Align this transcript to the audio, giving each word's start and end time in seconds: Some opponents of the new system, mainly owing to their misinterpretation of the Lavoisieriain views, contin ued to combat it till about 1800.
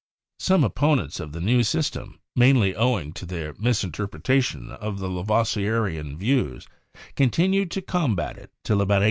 Some 0.39 0.63
opponents 0.63 1.19
of 1.19 1.31
the 1.31 1.39
new 1.39 1.61
system, 1.61 2.21
mainly 2.35 2.75
owing 2.75 3.13
to 3.13 3.23
their 3.27 3.53
misinterpretation 3.59 4.71
of 4.71 4.97
the 4.97 5.07
Lavoisieriain 5.07 6.17
views, 6.17 6.67
contin 7.15 7.51
ued 7.53 7.69
to 7.69 7.83
combat 7.83 8.35
it 8.39 8.49
till 8.63 8.81
about 8.81 8.85
1800. 8.95 8.99